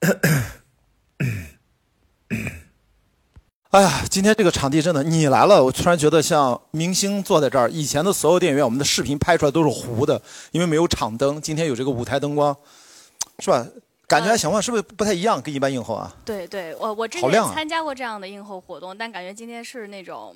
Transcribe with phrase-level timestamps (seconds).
[3.70, 7.70] 哎呀，今天这个场地真的，你来了，我突然觉得像明星坐在这儿。
[7.70, 10.22] 以前的所有电影院，我们的视频拍出来都是糊的，
[10.52, 11.40] 因为没有场灯。
[11.40, 12.56] 今天有这个舞台灯光，
[13.40, 13.66] 是吧？
[14.06, 14.60] 感觉还行吧？
[14.60, 15.42] 是不是不太一样？
[15.42, 16.14] 跟一般映后啊？
[16.24, 20.34] 对对，我我之前参加过这样的映后活动，但感觉今天是那种，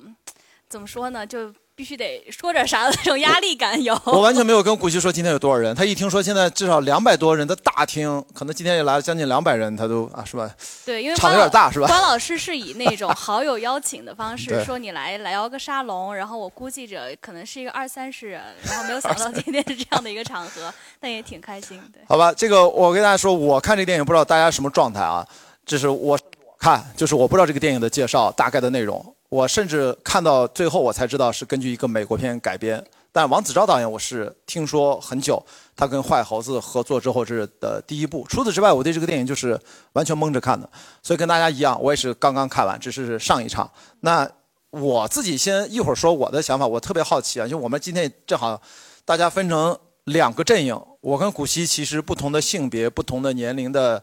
[0.68, 1.26] 怎么说呢？
[1.26, 1.52] 就。
[1.74, 3.98] 必须得说点啥的那种压力感有。
[4.04, 10.50] 我完全没有跟古希说今天有多少人，他一听说现在至少两百多人的大厅，可能今天也来了将近两百人，他都啊是吧？
[10.84, 11.86] 对，因为场有点大是吧？
[11.86, 21.80] 关老师是以那种好友邀请的方式 说你来来邀个沙龙，然后我估计着可能是一个二三十人，然后没有想到今天是这样的一个场合，但也挺开心。
[21.92, 25.26] 对，好吧，这个我跟大家说，我看这个电影不知道大家什么状态啊？
[25.64, 26.18] 这是我
[26.58, 29.16] 看，就是我不知道这个电影的介绍大概的内容。
[29.30, 32.84] 我甚至看到最后，我才知道是根据一个美国片改编。
[33.12, 35.40] 但王子昭导演，我是听说很久，
[35.76, 38.26] 他跟坏猴子合作之后是的第一部。
[38.28, 39.58] 除此之外，我对这个电影就是
[39.92, 40.68] 完全蒙着看的。
[41.00, 43.70] 所以跟大家一样，我也是刚刚看完，只是上一场。
[44.00, 44.28] 那
[44.70, 46.66] 我自己先一会儿说我的想法。
[46.66, 48.60] 我特别好奇啊，就我们今天正好
[49.04, 54.02] 大家分成两个阵营，我跟古希其实不同的性别、不同的年龄的。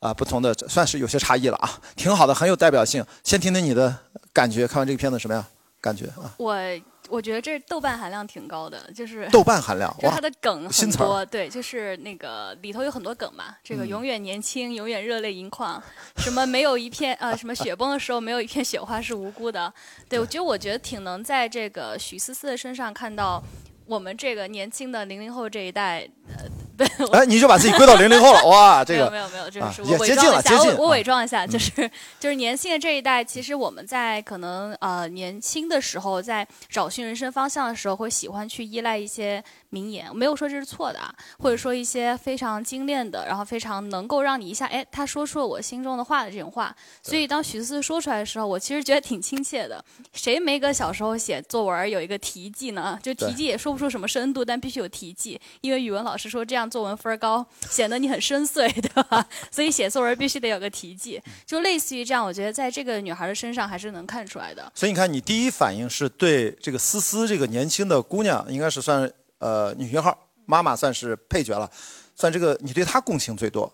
[0.00, 3.04] 啊，不同的算是有些差异了啊，挺好的，很有代表性。
[3.24, 3.96] 先听听你的
[4.32, 5.44] 感觉，看完这个片子什么样？
[5.80, 6.34] 感觉啊？
[6.38, 6.56] 我
[7.08, 13.54] 我觉得这豆瓣含量挺高的，就是豆瓣含量， 就它的梗很多，对，就是那个里头有很多梗嘛。
[13.62, 15.80] 这个永远年轻，永远热泪盈眶，
[16.16, 19.72] 什么没有一片呃，什么雪崩的时候没有一片雪花是无辜的。
[20.08, 23.40] 对，我觉得我觉得挺能在这个许思思的身上看到
[23.86, 26.08] 我们这个年轻的零零后这一代。
[26.28, 26.44] 呃，
[27.12, 31.88] 哎，你就把自己归到零零后了，哇， 这个没有没有，这是我伪装一下，我我伪装一下，就是
[32.20, 46.74] 就是年轻的这一代，其实我们在可能呃年轻的时候，在找寻人生方向的时候，会喜欢去依赖一些名言，没有说这是错的啊，或者说一些非常精炼的，然后非常能够让你一下，哎，他说出了我心中的话的这种话。
[47.02, 49.82] 所以当徐思说出来的时候，我其实觉得挺亲切的。
[50.12, 52.98] 谁没个小时候写作文有一个题记呢？
[53.00, 56.26] 就题记也说不出什么深度，但必须有题记，因为语文老师。
[56.26, 59.24] 说这样作文分高， 显得你很深邃，对吧？
[59.48, 62.24] 所以写作文必须得有个题记，就类似于这样。
[62.24, 64.70] 我觉得在这个女孩的身上还是能看出来的。
[64.74, 71.70] 所以你看，你第一反应是对这个思思这个年轻的姑娘，应该是算呃女一号，妈妈算是配角了，
[72.16, 73.72] 算这个你对她共情最多。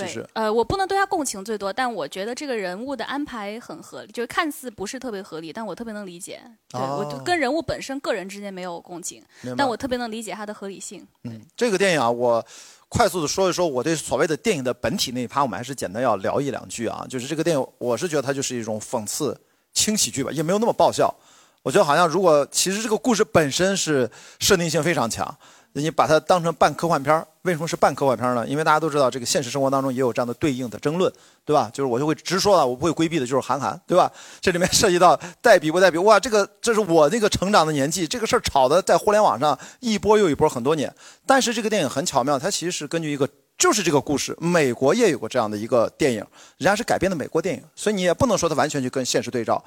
[0.00, 6.40] 对，呃，我不能对他共情最多，但我觉得这个人物的安排很合理，就是看似不是特别合理，但我特别能理解。
[6.68, 9.22] 对我就跟人物本身个人之间没有共情，
[9.56, 11.06] 但我特别能理解他的合理性。
[11.24, 12.44] 嗯，这个电影啊，我
[12.88, 17.06] 快速的说一说我对所谓的电影的本体那一趴，我们还是简单要聊一两句啊。
[17.08, 19.38] 就是这个电影，我是觉得它就是一种讽刺
[19.72, 21.14] 轻喜剧吧，也没有那么爆笑。
[21.62, 24.08] 我觉得好像如果其实这个故事本身是
[24.38, 25.36] 设定性非常强。
[25.82, 28.46] 你把它当成半科幻片儿，为什么是半科幻片儿呢？
[28.46, 31.12] 因为大家都知道，这个现实生活当中也有这样的对应的争论，
[31.44, 31.70] 对吧？
[31.72, 34.10] 就是我就会直说了，我不会规避的，就是韩寒，对吧？
[34.40, 40.92] 这里面涉及到代笔不代笔，哇，这个这是我那个成长的年纪，这个事儿炒的在互联网上一波又一波很多年。
[41.26, 43.28] 但是这个电影很巧妙，它其实是根据一个。
[43.58, 46.18] 就是这个故事，美国也有过这样的一个电影，
[46.58, 49.64] 人家是改编的美国电影，所以你也不能说它完全去跟现实对照。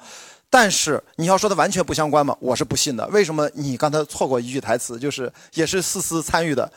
[0.52, 2.36] 但是你要说它完全不相关吗？
[2.40, 3.06] 我是不信的。
[3.06, 3.48] 为什么？
[3.54, 6.70] 你刚才错过一句台词，就是也是思思参与的，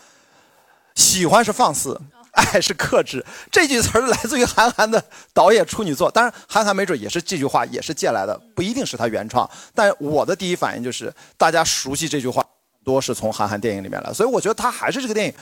[0.93, 1.99] 喜欢是放肆，
[2.33, 3.25] 爱是克制。
[3.51, 5.03] 这句词儿来自于韩寒的
[5.33, 9.49] 导演处女作，当然韩寒没准也是这句话也是借来的，不一定是他原创。
[9.73, 12.45] 但我的第一反应就是，大家熟悉这句话，
[12.83, 15.33] 多是从韩寒电影里面来，所以我觉得他还是这个电影。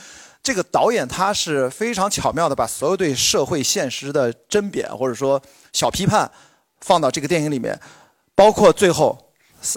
[0.42, 5.40] 这个导演他是非常巧妙的，把所有对社会现实的针砭或者说
[5.72, 6.28] 小批判
[6.80, 7.78] 放到这个电影里面，
[8.34, 9.18] 包括最后，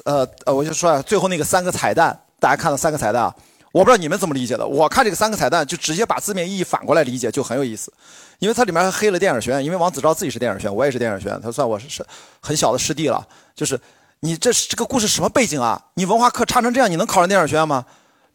[0.06, 3.36] 呃呃，我就说啊，最后那个三个彩蛋，大家看到三个彩蛋啊，
[3.72, 4.66] 我不知道你们怎么理解的。
[4.66, 7.92] 我看这个三个彩蛋，就直接把字面意义反过来理解，就很有意思。
[8.40, 12.06] 因为它里面还黑了电影学院，因为王子昭自己是电影学院，我也是电影学院，他算我是是
[12.42, 13.26] 很小的师弟了。
[13.54, 13.80] 就是
[14.22, 15.82] 你这这个故事什么背景啊？
[15.94, 17.86] 你文化课差成这样，你能考上电影学院吗？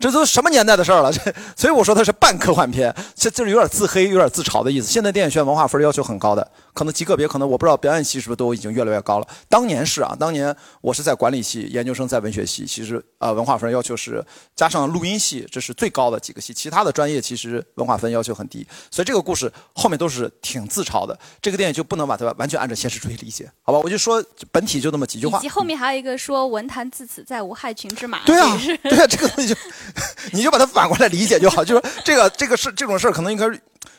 [0.00, 1.12] 这都什么年代的事儿了？
[1.12, 1.20] 这
[1.54, 4.88] 所以我说它是半科幻片，这就是有点自黑、有点自嘲的意思。
[4.88, 6.50] 现在电影学院文化分要求很高的。
[6.72, 9.26] 可能极个别，可能我不知道表演系是不是都已经越来越高了。
[9.48, 14.24] 当年是啊，当年我是在管理系，研究生在文学系，其实呃文化分要求是
[14.56, 18.66] 加上录音系，这是最高的几个系，其他的专业其实文化分要求很低。
[18.90, 21.18] 所以这个故事后面都是挺自嘲的。
[21.42, 23.80] 这个电影就不能把它完全按照现实主义理解，好吧？
[23.80, 25.38] 我就说本体就那么几句话。
[25.38, 28.20] 以及后面还有一个说文坛自此再无害群之马。
[28.24, 29.60] 对啊，对啊，这个东西就
[30.32, 31.64] 你就把它反过来理解就好。
[31.64, 33.46] 就说这个这个事这种事儿可能应该。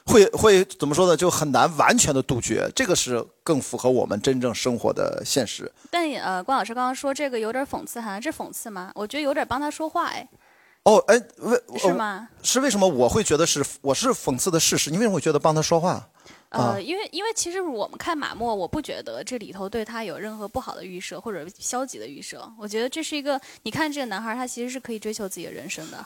[0.03, 1.15] 会会怎么说呢？
[1.15, 5.71] 就很难完全的杜绝，这个是更符合我们真正生活的现实。
[5.91, 8.91] 但呃，关老师刚刚说这个有点讽刺，好像这讽刺吗？
[8.95, 10.27] 我觉得有点帮他说话哎。
[10.83, 12.27] 哦，哎，为是吗？
[12.41, 14.89] 是为什么我会觉得是我是讽刺的事实？
[14.89, 16.09] 你为什么会觉得帮他说话？
[16.51, 22.49] 呃，因为因为其实我们看马莫，我不觉得这里头对他有任何不好的预设或者消极的预设。
[22.59, 26.05] 我觉得这是一个，你看这个男孩，他其实是可以追求自己的人生的。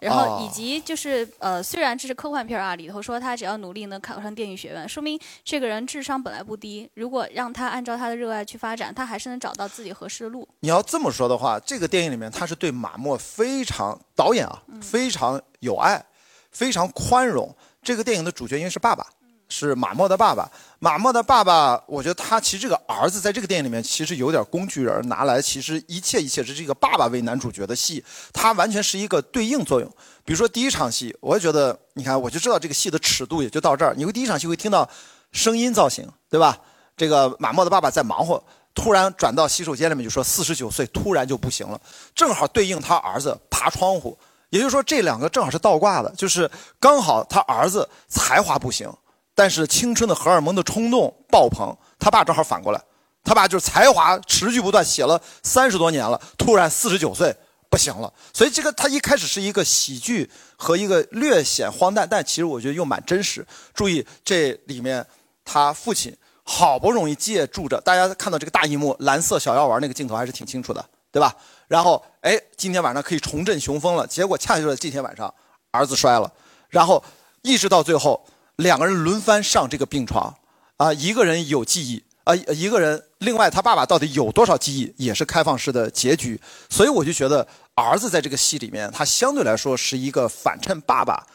[0.00, 6.90] 然后以及就是呃，虽然这是科幻片啊，里头说他只要努力能考上电影学院，说明这个人智商本来不低。
[6.94, 10.46] 如果让他按照他的热爱去发展，他还是能找到自己合适的路。
[10.60, 16.04] 你要这么说的话，这个电影里面他是对马莫非常导演啊，非常有爱，
[16.50, 17.54] 非常宽容。
[17.80, 19.06] 这个电影的主角因为是爸爸。
[19.54, 29.88] 是马莫的爸爸，马莫的爸爸，我觉得他其实这个儿子在这个电影里面其实有点工具人，拿来其实一切一切是这个爸爸为男主角的戏，他完全是一个对应作用。
[30.24, 33.94] 比如说第一场戏，我也觉得，你看我就知道这个戏的尺度也就到这儿。
[33.96, 34.88] 你会第一场戏会听到
[35.30, 36.58] 声音造型，对吧？
[36.96, 38.42] 这个马莫的爸爸在忙活，
[38.74, 41.80] 突然转到洗手间里面就说四十九岁突然就不行了，
[42.12, 44.18] 正好对应他儿子爬窗户，
[44.50, 48.92] 也就是说这两个正好是倒挂的，就是刚好他儿子才华不行。
[49.34, 52.80] 但是青春的荷尔蒙的冲动爆棚，他爸正好反过来，
[53.24, 57.34] 他爸就是才华持续不断，写了三十多年了，突然四十九岁
[57.68, 58.12] 不行了。
[58.32, 63.44] 所以这个他一开始是一个喜剧和一个略显荒诞，但其实我觉得又蛮真实。
[63.74, 65.04] 注意这里面
[65.44, 71.34] 他父亲好不容易借助着大家看到这个大荧幕蓝色小药丸那个镜头还是挺清楚的，对吧？
[71.66, 74.06] 然后哎，今天晚上可以重振雄风了。
[74.06, 75.34] 结果恰恰就在这天晚上，
[75.72, 76.32] 儿子摔了，
[76.68, 77.02] 然后
[77.42, 78.24] 一直到最后。
[78.56, 80.34] 两个人轮番上这个病床，
[80.76, 86.40] 啊，一个人有记忆，啊，一个人，另外他爸爸到底有多少记忆，也是开放式的结局。
[86.70, 91.26] 所以我就觉得儿子在这个戏里面，他相对来说是一个反衬爸爸，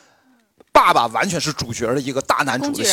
[0.72, 2.92] 爸爸完全是主角的一个大男主的戏。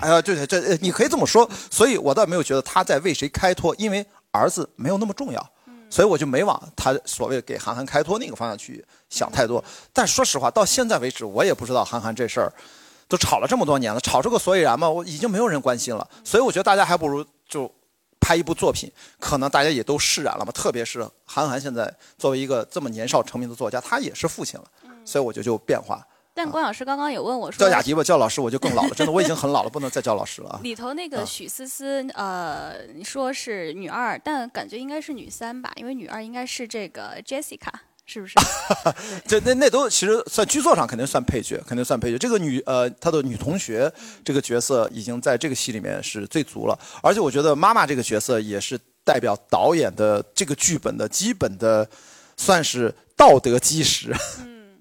[0.00, 1.48] 哎呀，对对，对你可以这么说。
[1.70, 5.50] 所以我倒没有觉得他在为谁开脱，因为儿子没有那么重要，
[5.90, 9.62] 所以我就没往他所谓给韩寒开脱那个方向去想太多。
[9.92, 12.50] 但说实话，到现在为止，我也不知道韩寒这事儿。
[13.08, 14.88] 都吵了这么多年了，吵出个所以然吗？
[14.88, 17.70] 我已经没有人关心了，所以我觉得大家还不如就
[18.18, 20.50] 拍一部作品，可能大家也都释然了嘛。
[20.50, 24.66] 特别是韩寒现在作为一个这么年少成名的作家，他也是父亲了，
[25.04, 26.04] 所以我觉得就变化。
[26.34, 30.60] 但关老师刚刚也问我说，叫雅迪吧，叫老师我就更老了，真的我已经很老了，不能再叫老师了。
[30.62, 37.72] 里头那个许思思，呃，你说是女二，但感觉应该是女三吧，因为女二应该是这个 Jessica。
[38.06, 38.34] 是不是？
[39.26, 42.16] 这那那都其实算剧作上肯定算配角，肯定算配角。
[42.16, 43.92] 这个女呃，她的女同学
[44.24, 46.78] 这个角色已经在这个戏里面是最足了。
[47.02, 51.88] 而且我觉得妈妈这个角色也是代表导演的这个剧本的基本的，
[52.36, 54.14] 算是道德基石。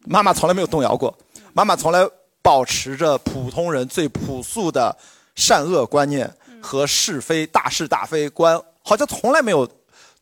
[0.06, 1.18] 妈妈从来没有动摇过，
[1.54, 2.07] 妈妈从来
[2.44, 4.95] 保持着普通人最朴素的
[5.33, 6.31] 善恶观念
[6.62, 9.68] 和是非大是大非观，好像从来没有。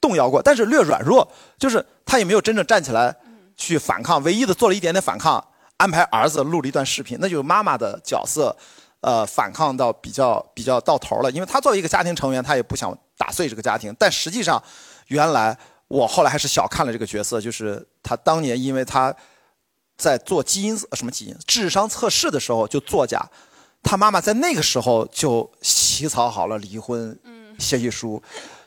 [0.04, 1.26] 动摇过，但是略软弱，
[1.58, 3.16] 就是他也没有真正站起来
[3.56, 5.42] 去反抗，唯一的做了一点点反抗，
[5.78, 8.54] 安排儿子录了一段视频，那就是妈妈的角色，
[9.00, 14.62] 呃，反抗到比较比较到头了，因为他作为一个家庭成员，他也不想打碎这个家庭，但实际上，
[15.08, 15.58] 原来
[15.88, 19.16] 我后来还是小看了这个角色，就是他当年因为他
[19.96, 23.26] 在做基因什么基因智商测试的时候就作假，
[23.82, 27.18] 他妈妈在那个时候就起草好了离婚
[27.58, 28.22] 协议书。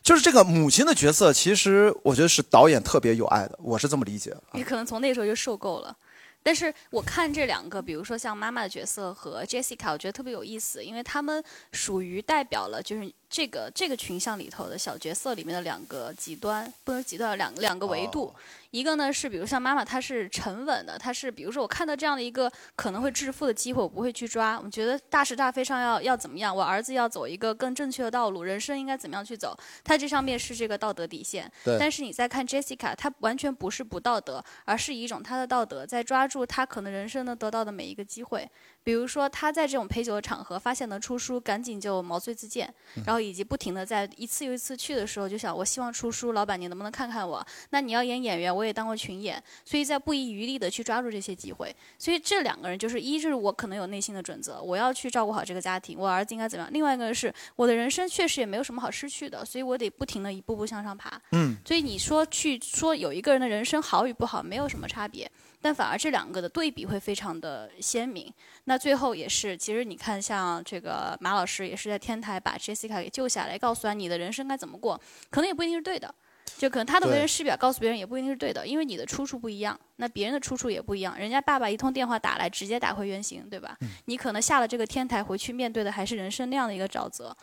[0.06, 4.32] 就是这个母亲的角色，其实我觉得是导演特别有爱的，我是这么理解。
[4.52, 5.96] 你可能从那时候就受够了，
[6.44, 13.12] 但是我看这两个，比如说像妈妈的角色和 Jessica，我觉得特别有意思，因为他们属于代表了就是。
[13.28, 18.32] 这个这个群像里头的小角色里面的两个极端，不能极端，两两个维度。
[18.76, 24.60] 一个呢是，比如像妈妈，她是沉稳的，她是，比如说我看到这样的一个可能会致富的机会，我不会去抓。
[24.62, 31.50] 我觉得大是大非上要要怎么样，我儿子要走一个更正确的道路，人生应该怎么样去走，他这上面是这个道德底线。
[31.80, 38.46] 但是你再看 Jessica，她完全不是不道德，而是一种她的道德在抓住她可能人生能得到的每一个机会。
[38.86, 42.72] 比如说，他在这种陪酒的场合发现能出书，赶紧就毛遂自荐，
[43.04, 47.44] 然后以及不停的在一次又一次去的时候，就想我希望出书，老板你能不能看看我？
[47.70, 51.74] 那你要演演员，我也当过群演，所以在不遗余力的去抓住这些机会。
[51.98, 56.72] 所以这两个人就是一，就是我可能有内心的准则，我要去照顾好这个家庭，我儿子应该怎么样？
[56.72, 61.20] 另外一个是我的人生确实也没有什么好失去的，所以我得不停的一步步向上爬。
[61.32, 65.28] 嗯，所以你说去说有一个人的人生好与不好，没有什么差别。
[65.60, 68.32] 但反而这两个的对比会非常的鲜明。
[68.64, 76.14] 那最后也是，其实你看，像这个马老师也是在天台把 Jessica 给救下来，告诉他你的人生该怎么过，可能也不一定是对的。
[76.58, 81.18] 就可能他的为人师表告诉别人也不一定是对的，因为你的出处不一样，那别人的出处也不一样。
[81.18, 83.76] 人家爸爸一通电话打来，直接打回原形，对吧？
[84.06, 87.36] 你可能下了这个天台回去面对的还是人生那样的一个沼泽。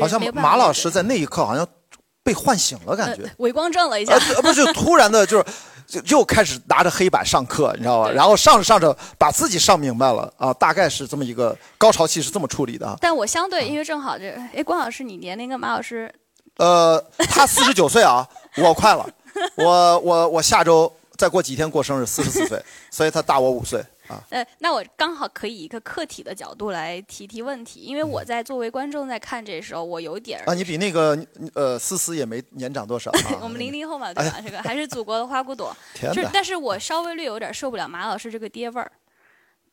[0.00, 1.66] 好像马老师在那一刻好像。
[2.22, 5.44] 被唤醒了，感觉伪光正了一下，不是突然的，就是
[5.86, 8.10] 就又开始拿着黑板上课，你知道吧？
[8.10, 12.96] 然后上着上着把自己上明白了啊，大概是这么一个高潮期是这么处理的。
[13.00, 16.12] 但我相对因为正好这，哎，关老师你年龄跟马老师，
[16.58, 18.26] 呃，他四十九岁啊，
[18.56, 19.06] 我快了，
[19.56, 23.84] 我我我下周再过几天过生日，四十四岁，所以他大我五岁。
[24.30, 31.18] 呃，那我刚好可以一个客体的角度来提提问题，因为我在作为观众在看这时候，我有点儿啊，你比那个
[31.54, 33.10] 呃思思也没年长多少。
[33.40, 34.40] 我们零零后嘛， 对吧？
[34.44, 35.74] 这个还是祖国的花骨朵。
[35.94, 38.90] 天是，但是我稍微略有点受不了马老师这个爹味儿。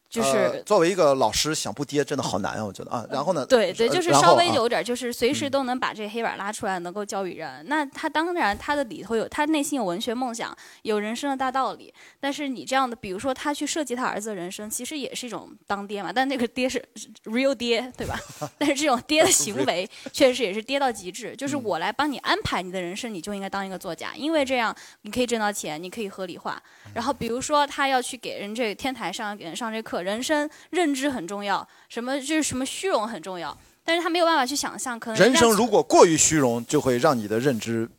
[0.09, 2.65] 就是作为一个老师，想不跌真的好难啊！
[2.65, 3.45] 我觉得啊，然后呢？
[3.45, 7.63] 对对，就是稍微有点，就是随时都能把这黑板拉出来，能够教育人。
[7.67, 11.93] 那他当然，他的里头有他内心有文学梦想，有人生的大道理。
[12.19, 16.11] 但是你这样的，比如说他去设计他儿子的人生，其实也是一种当爹嘛。
[16.11, 16.83] 但那个爹是
[17.25, 18.19] real 爹，对吧？
[18.57, 21.35] 但是这种爹的 行为， 确实也是爹到极致。
[21.35, 26.59] 就是我来帮你安排你的人生，你就应该当一个作家，因为这样你可以挣到钱，你可以合理化。
[26.95, 29.98] 然后比如说他要去给人这天台上给人上这课。
[30.03, 37.89] 人生认知很重要，什么就是什么虚荣很重要，但是他没有办法去想象，可能人生如果过于虚荣，就会让你的认知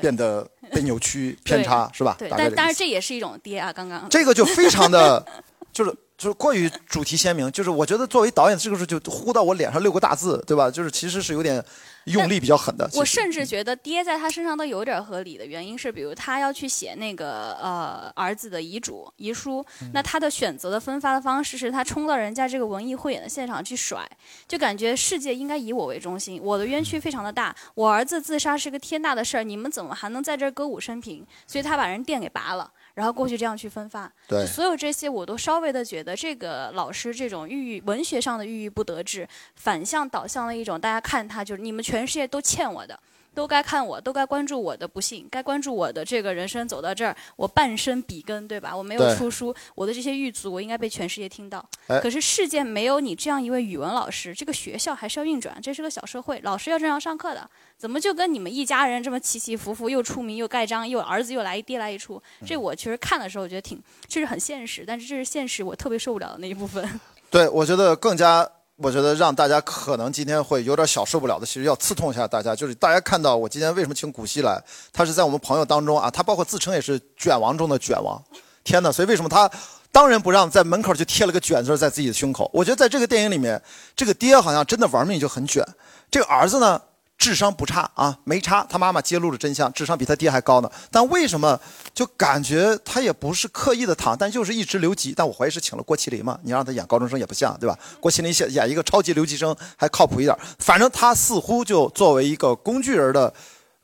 [0.00, 2.16] 变得 被扭曲偏差，是吧？
[2.18, 5.24] 对，但当然这也是一种跌啊，刚刚这个就非常的，
[5.72, 10.70] 就是就是过于主题鲜明，就是我觉得作为导演，这个时候就呼到我脸上六个大字，对吧？
[10.70, 11.64] 就是其实是有点。
[12.06, 24.08] 用力比较狠的，我甚至觉得爹在他身上都有点合理的原因是，比如他要去写那个呃儿子的遗嘱遗书，那他的选择的分发的方式是他冲到人家这个文艺汇演的现场去甩，
[24.46, 31.26] 就感觉世界应该以我为中心，我的冤屈非常的大，我儿子自杀是个天大的事儿，你们怎么还能在这儿歌舞升平？
[31.46, 32.70] 所以他把人电给拔了。
[32.96, 42.98] 然后过去这样去分发，对，所有这些我都稍微的觉得这个老师这种郁郁文学上的郁郁不得志，反向导向了一种大家看他就是你们全世界都欠我的。
[43.36, 48.74] 都该看我，都该关注我的不幸，该关注我的这个人生走到这儿，我半生笔耕，对吧？
[48.74, 51.62] 我没有出书，我的这些狱卒，我应该被全世界听到。
[52.00, 57.46] 可是世界没有你这样一位语文老师，这个学校还是要运转，这是个小社会，老师要正常上课的。
[57.76, 62.22] 怎么就跟你们一家人这么起起伏伏，又出名又盖章，又儿子又来一爹来一出？
[62.46, 63.78] 这我其实看的时候，我觉得挺，
[64.08, 66.98] 这是很现实，但是这是现实，我特别受不了的那一部分。
[67.30, 68.50] 对，我觉得更加。
[68.76, 78.22] 我觉得让大家可能今天会有点小受不了的，其实要刺痛一下大家，就是大家看到我今天为什么请古希来，他是在我们朋友当中啊，他包括自称也是卷王中的卷王，
[78.64, 78.92] 天哪！
[78.92, 79.50] 所以为什么他
[79.90, 82.50] 当仁不让，在门口就贴了个卷字在自己的胸口？
[82.52, 83.60] 我觉得在这个电影里面，
[83.96, 85.66] 这个爹好像真的玩命就很卷，
[86.10, 86.80] 这个儿子呢？
[87.18, 88.64] 智商不差啊，没差。
[88.68, 90.70] 他妈妈揭露了真相，智商比他爹还高呢。
[90.90, 91.58] 但为什么
[91.94, 95.14] 就感觉他也不是刻意的躺，但就是一直留级？
[95.16, 96.38] 但我怀疑是请了郭麒麟嘛？
[96.42, 97.78] 你让他演高中生也不像，对吧？
[98.00, 100.36] 郭麒麟演演一个超级留级生还靠谱一点。
[100.58, 103.32] 反正他似乎就作为一个工具人的，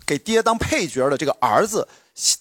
[0.05, 1.87] 给爹当配角的这个儿子，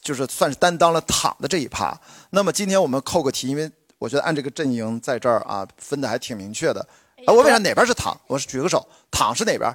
[0.01, 1.97] 就是算是担当了躺的这一趴。
[2.31, 6.85] 那么今天我们扣个题，因为我觉得按这个阵营在这儿啊分的还挺明确的。
[7.25, 8.19] 啊，我为啥哪边是躺？
[8.27, 9.73] 我是举个手，躺是哪边？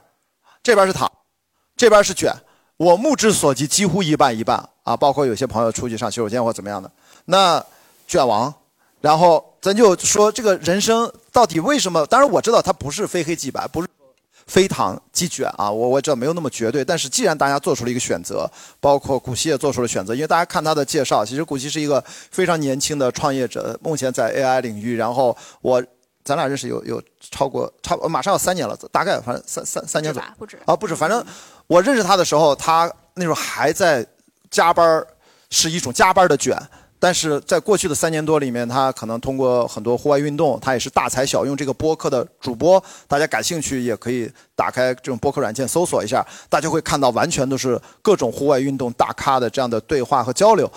[0.67, 1.09] 这边是躺，
[1.77, 2.35] 这边是卷，
[2.77, 6.91] 我目之所及几乎一半一半啊，包括有些朋友出去上洗手间或怎么样的，
[7.27, 7.65] 那
[8.09, 8.53] 卷王，
[9.01, 12.05] 然后咱就说这个人生到底为什么？
[12.07, 13.87] 当然我知道它不是非黑即白，不是
[14.49, 16.85] 非躺即卷啊，我我知道没有那么绝对。
[16.85, 25.81] 但是既然大家做出了一个选择，包括古希也做出了选择，因为大家看他的介绍，其实古希是一个非常年轻的创业者，目前在 AI 领域，然后我。
[26.27, 31.25] 咱俩认识有有超过差马上要三年了，大概反正三三三年左右，不止啊不止，反正
[31.69, 34.05] 我认识他的时候，他那时候还在
[34.51, 35.03] 加班
[35.49, 36.61] 是一种加班的卷。
[36.99, 42.83] 但是在过去的三年多里面，他可能通过很多户外运动，他也是大材小用这个播客的主播。
[43.07, 50.69] 大家感兴趣也可以打开这种播客软件搜索一下，大家会看到完全都是各种户外运动大咖的这样的对话和交流。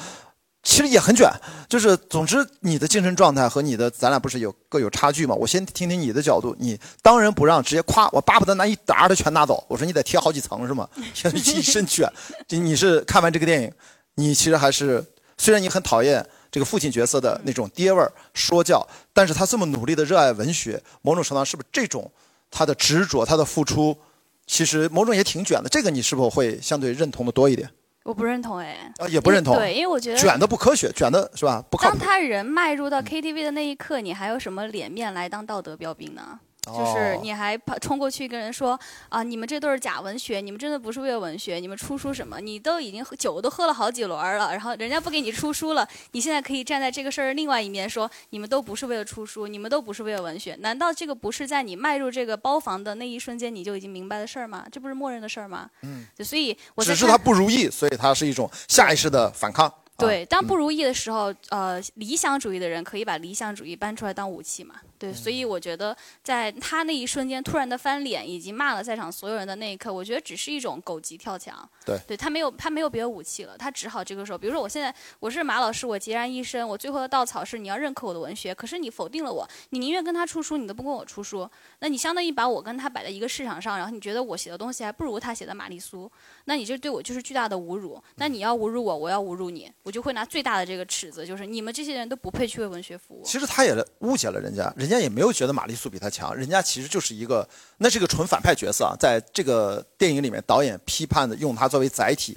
[0.62, 1.32] 其实也很卷，
[1.70, 5.34] 就是总之你的精神状态和你的咱俩不是有各有差距吗？
[5.34, 9.64] 我先听听你的角度，你当仁不让，直接夸我巴不得拿一沓的全拿走。
[9.70, 10.88] 我说你得贴好几层是吗？
[11.34, 12.12] 一身卷，
[12.46, 13.72] 就你是看完这个电影，
[14.16, 15.04] 你其实还是
[15.38, 22.12] 虽然你很讨厌这个父亲角色的那种爹味儿说教，但是他这么努力的热爱文学，某种程度上是不是这种
[22.52, 23.98] 他的执着他的付出，
[24.46, 25.70] 其实某种也挺卷的。
[25.70, 27.70] 这个你是否会相对认同的多一点？
[28.04, 31.64] 我不认同哎，啊也不认同，对，因为我觉得卷的不科学，卷的是吧？
[31.70, 36.40] 不靠当他人迈入到 KTV 的那一刻，你还有什么脸面来当道德标兵呢？
[36.62, 42.40] 就是你还跑冲过去跟人说啊，你们这都是假文学，你们真的不是为了文学，你们出书什么？
[42.40, 54.66] 你都已经酒都喝了好几轮了，然后人家不给你出书了，你现在可以站在这个事儿另外一面说，你们都不是为了出书，你们都不是为了文学，难道这个不是在你迈入这个包房的那一瞬间你就已经明白的事儿吗？
[54.72, 55.70] 这不是默认的事儿吗？
[55.82, 59.74] 嗯，所以我只是他不如意，所以他是一种下意识的反抗。
[59.98, 64.76] 对，当不如意的时候，呃，理想主义的人可以把理想主义搬出来当武器嘛？
[65.00, 71.68] 对，所以我觉得在他那一瞬间突然的翻脸，以及骂了在场所有人的那一刻，我觉得只是一种狗急跳墙。
[71.86, 86.12] 对，对他没有他没有别的武器了，他只好这个时候，比如说我现在我是马老师，我孑然一身，我最后的稻草是你要认可我的文学，可是你否定了我，你宁愿跟他出书，你都不跟我出书，那你相当于把我跟他摆在一个市场上，然后你觉得我写的东西还不如他写的玛丽苏，
[86.46, 88.02] 那你这对我就是巨大的侮辱。
[88.16, 93.24] 那你要侮辱我，我要侮辱你，我就会拿最大的这个尺子，就是你们这些人都不配去为文学服务。
[93.24, 95.66] 其实他也误解了人家，人家也没有觉得玛。
[95.70, 98.96] 丽苏比他强，人家其实就是一个，那是一个纯反派角色啊。
[99.00, 102.36] 在这个电影里面，导演批判的用他作为载体，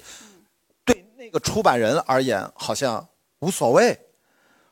[0.85, 3.07] 对那个出版人而言好像
[3.39, 3.99] 无所谓。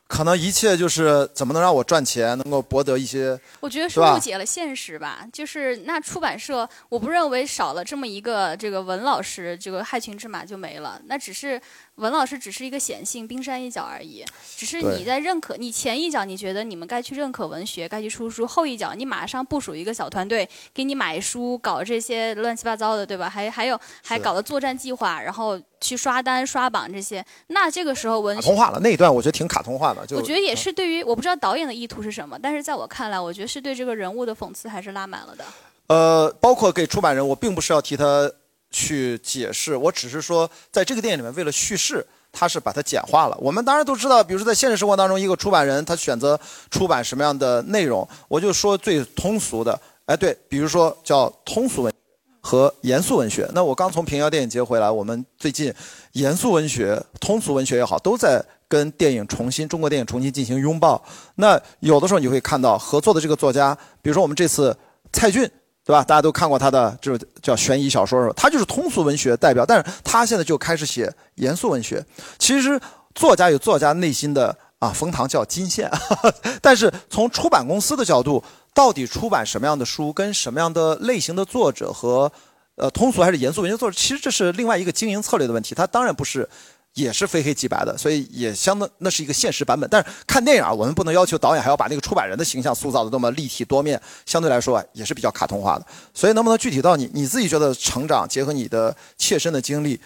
[0.06, 3.40] 可能一切就是怎么能让我赚钱，能够博得一些。
[3.60, 5.26] 我觉得是误解了现实吧。
[5.32, 11.00] 就是那出版社，我不认为少了这么一个这个文老师，这个害群之马就没了。
[11.06, 11.58] 那只是
[12.02, 14.24] 文老师只是一个显性冰山一角而已。
[14.56, 23.28] 只是你在认可你前一脚，你觉得你们该去认可文学，该去出书；后一脚，你马上部署一个小团队，给你买书，搞这些乱七八糟的，对吧？
[23.28, 25.58] 还还有还搞了作战计划，然后。
[25.82, 30.06] 去刷单、刷榜这些，那这个时候文卡通化了那一段，我觉得挺卡通化的。
[30.06, 35.44] 就我觉得也是对于我不知道导演的意图是什么，但是在我看来，我觉得是对这个人物的讽刺还是拉满了的。
[35.88, 38.30] 呃，包括给出版人，我并不是要替他
[38.72, 43.36] 去解释，我只是说，在这个电影里面，为了叙事，他是把它简化了。
[43.38, 51.92] 我们当然都知道，比如说在现实生活当中，一个出版人他选择出版什么样的内容，我就说最通俗的，哎，对，比如说叫通俗文。
[52.44, 53.48] 和严肃文学。
[53.54, 55.72] 那我刚从平遥电影节回来，我们最近
[56.14, 61.00] 严肃文学、通俗文学也好，都在跟电影重新、中国电影重新进行拥抱。
[61.36, 64.76] 那有的时候你会看到合作的这个作家，比如说我们这次
[65.12, 65.48] 蔡骏，
[65.84, 66.02] 对吧？
[66.04, 72.04] 大家都看过他的这种叫悬疑小说，他就是通俗文学代表，但是他现在就开始写严肃文学。
[72.38, 72.80] 其实
[73.14, 75.90] 作家有作家内心的啊，冯唐叫金线，
[76.62, 78.42] 但是从出版公司的角度。
[78.74, 82.32] 到底出版什么样的书，跟什么样的类型的作者和，
[82.76, 85.74] 呃，通俗还是严肃文学作者，其实这是另外一个经营策略的问题。
[85.74, 86.48] 它当然不是，
[86.94, 89.88] 也是非黑即白的，所以也相当那是一个现实版本。
[89.90, 95.86] 但是看电影啊，我们不能要求导演还要把那个出版人的形象塑造的那么立体多面，相对来说也是比较卡通化的。
[96.12, 100.00] 所以能不能具体到你你自己觉得成长，结合你的切身的经历，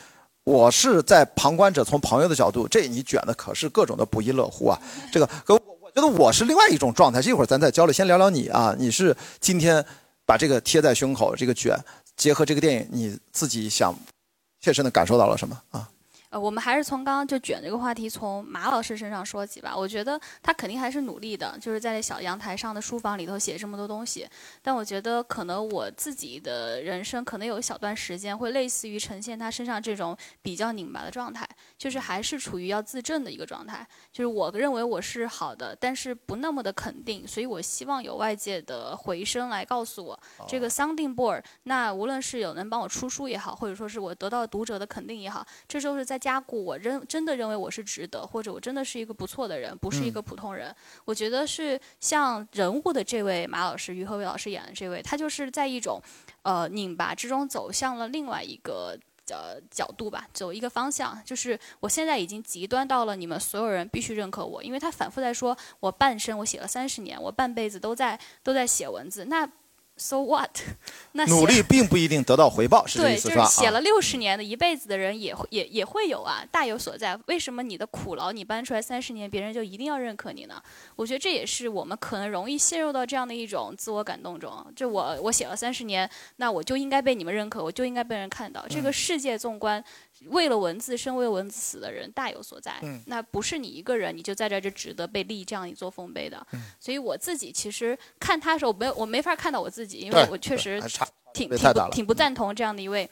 [0.44, 4.81] 我是在旁观者，从朋友的角度，这你卷的可是各种的不亦乐乎啊，
[5.12, 5.59] 这个跟。
[5.94, 7.92] 觉得我是另外一种状态，这会儿咱再交流。
[7.92, 9.83] 先聊聊你啊，你是今天
[10.27, 11.75] 把这个贴在胸口，这个卷
[12.14, 13.94] 结合这个电影，你自己想
[14.61, 15.88] 切身的感受到了什么啊？
[16.37, 19.75] 呃，我们还是从刚刚就卷这个话题，从马老师身上说起吧。
[19.75, 24.29] 我觉得他肯定还是努力的，就是在小阳台上的书房里头写这么多东西。
[24.61, 33.87] 但我觉得可能我自己的人生可能有一小段时间会类似于呈现他身上这种比较拧巴的状态，就是还是处于要自证的一个状态。
[34.12, 41.42] 就是我认为我是好的，但是不那么的肯定，所以我希望有外界的回声来告诉我这个 sounding board。
[41.62, 46.20] 那无论是有人帮我出书也好，或者说是我得到读者的肯定也好，这就是在。
[46.26, 50.74] 加固，我认真的认为我是值得，或者我真的是一个不错的人，不是一个普通人。
[51.04, 56.02] 我觉得是像人物的这位马老师，于和伟老师演的这位，他就是在一种
[56.42, 58.98] 呃拧巴之中走向了另外一个
[59.30, 61.16] 呃角度吧，走一个方向。
[61.24, 69.26] 就是我现在已经极端到了你们所有人必须认可我，因为他反复在说我半生我写了三十年，我半辈子都在都在写文字。
[69.26, 69.48] 那
[69.98, 70.61] So what？
[71.12, 73.46] 那努力并不一定得到回报，是这意思 是吧？
[73.46, 77.18] 写了六十年的一辈子的人也会也也会有啊，大有所在。
[77.26, 80.62] 为什么你的苦劳你搬出来三十年，别人就一定要认可你呢？
[80.96, 84.52] 我觉得这也是我们可能容易陷入到这样的一种自我感动中。
[84.76, 88.66] 就我我写了三十年，那我就应该被你们认可，我就应该被人看到。
[88.68, 89.82] 这个世界纵观。
[90.24, 92.74] 为了文字生，为文字死的人大有所在。
[93.07, 96.44] 那不是你一个人，你就在这就值得被立这样一座丰碑的。
[96.81, 100.81] 所以我自己其实看他的时候，没有我没法看到我自己，因为我确实
[101.35, 101.57] 挺挺不
[101.90, 103.09] 挺不赞同这样的一位，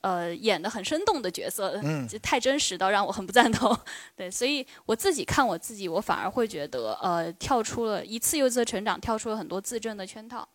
[0.00, 3.76] 呃，演的很生动的角色，就太真实到让我很不赞同。
[4.16, 10.48] 对，所以我自己看我自己，我反而会觉得，呃，跳出了一次又一次的成长，跳出了很多自证的圈套，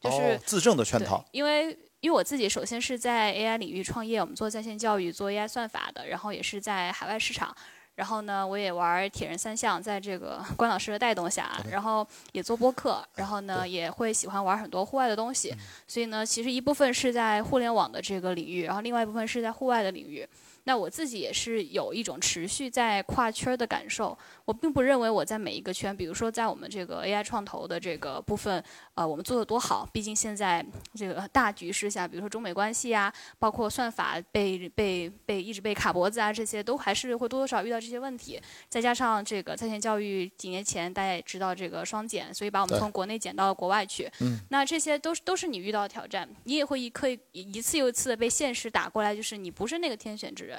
[0.00, 1.78] 就是自证的圈套，因为。
[2.00, 7.54] 因为我自己首先是在 AI 领域创业，我们做在线教育，做 AI 算法的，然后也是在海外市场，
[7.94, 15.54] 然后呢，我也玩铁人三项，在这个 关老师的带动下，然后也做播客，然后呢，也会喜欢玩很多户外的东西。
[15.88, 20.26] 所以呢，其实一部分是在互联网的这个领域，然后另外一部分是在户外的领域。
[20.66, 24.16] 那我自己也是有一种持续在跨圈的感受。
[24.44, 28.62] 我并不认为我在每一个圈，比如说在我们这个 AI 创投的这个部分，
[28.94, 29.88] 呃，我们做的多好。
[29.92, 38.40] 毕竟现在这个大局势下，比如说中美关系啊，包括算法被被被一直被卡脖子啊，这些都还是会多多少少遇到这些问题。
[38.68, 44.10] 再加上这个在线教育几年前大家也知道这个双减，所以把我们从国内减到了国外去。
[44.20, 44.38] 嗯。
[44.50, 50.55] 那这些都是都是你遇到的挑战，你也会一刻一次又一次的被现实打过来，就是你不是那个天选之人。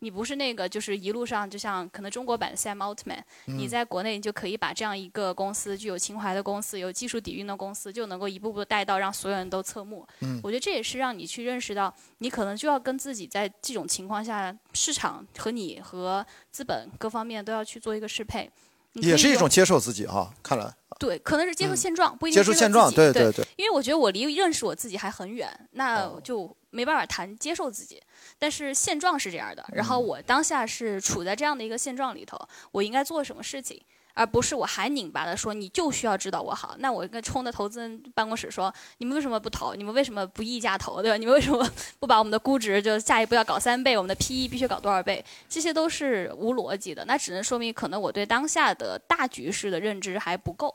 [0.00, 10.06] 你不是那个，就是一路上就像可能中国版 Sam Altman，你在国内就可以把这样一个公司具有情怀的公司、有技术底蕴的公司，就能够一步步带到让所有人都侧目。
[10.42, 18.50] 我觉得这也是让你去认识到，你可能就要跟自己在这种情况下，市场和你和资本各方面都要去做一个适配。
[18.94, 20.68] 也是一种接受自己哈，看来。
[20.98, 22.92] 对，可能是接受现状，不一定接受现状。
[22.92, 23.46] 对对对。
[23.56, 28.02] 因为我觉得我离认识我自己还很远，那就没办法谈接受自己。
[28.38, 32.38] 但是现状是这样的，然后我当下是处在这样的一个现状里头，
[32.72, 33.80] 我应该做什么事情，
[34.14, 39.74] 而不是我还拧巴的说你就需要知道我好，那我应该冲着投资人办公室说你们为什么不投？
[39.74, 41.02] 你们为什么不溢价投？
[41.02, 41.16] 对吧？
[41.16, 45.24] 你们为什么不把我们的估值就下一步要搞三倍，我们的 PE 必须搞多少倍？
[45.48, 50.74] 这些都是无逻辑的，那只能说明可能我对当下的大局势的认知还不够，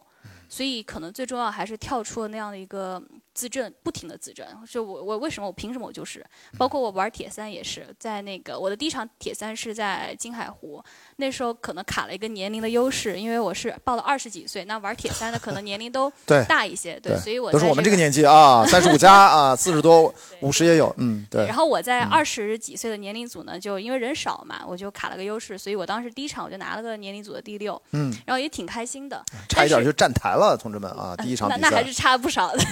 [0.50, 3.02] 所以可能最重要还是跳出了那样的一个。
[3.36, 6.26] 自证，不停的自证，就我我为什么我凭什么我就是，
[6.58, 10.82] 包括我玩铁三也是在那个我的第一场铁三是在金海湖，
[11.18, 16.10] 那时候可能卡了一个年龄的优势，因为我是报了二十几岁，那玩铁三的可能年龄都
[16.48, 21.46] 大一些，对，所以我都是我们这个年纪啊，三十五加啊，四十多五十也有，嗯，对。
[21.46, 32.64] 然后我在二十几岁的年龄组呢，就因为人少嘛，我就卡了个优势，所以我当时第一场我就拿了个年龄组的第六，嗯，然后也挺开心的，差一点就站台了，同志们啊，第一场那那还是差不少的。